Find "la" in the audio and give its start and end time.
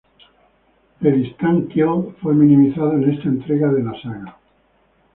3.83-3.93